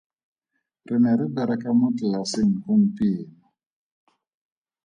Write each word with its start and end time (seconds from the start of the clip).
Re 0.87 0.95
ne 1.03 1.11
re 1.17 1.25
bereka 1.35 1.69
mo 1.77 1.87
tlelaseng 1.97 2.51
gompieno. 2.63 3.43